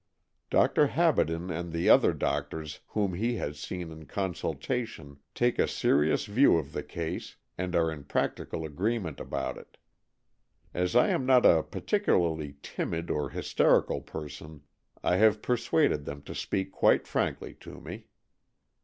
Dr. 0.49 0.87
Habaden 0.87 1.51
and 1.51 1.71
the 1.71 1.87
other 1.87 2.11
doctors 2.11 2.79
whom 2.87 3.13
he 3.13 3.35
has 3.35 3.59
seen 3.59 3.91
in 3.91 4.07
consultation 4.07 5.19
take 5.35 5.59
a 5.59 5.67
serious 5.67 6.25
view 6.25 6.57
of 6.57 6.71
the 6.73 6.81
case 6.81 7.35
and 7.55 7.75
are 7.75 7.91
in 7.91 8.05
practical 8.05 8.65
agreement 8.65 9.19
about 9.19 9.59
it. 9.59 9.77
As 10.73 10.95
I 10.95 11.09
am 11.09 11.27
not 11.27 11.45
a 11.45 11.61
particularly 11.61 12.55
timid 12.63 13.11
or 13.11 13.29
hysterical 13.29 14.01
person, 14.01 14.63
I 15.03 15.17
have 15.17 15.39
persuaded 15.43 16.05
them 16.05 16.23
to 16.23 16.33
speak 16.33 16.71
quite 16.71 17.05
frankly 17.05 17.53
to 17.59 17.79
me. 17.79 18.07